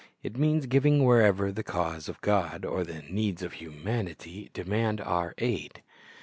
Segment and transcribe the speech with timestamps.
[0.23, 5.35] It means giving wherever the cause of God or the needs of humanity demand our
[5.37, 5.83] aid.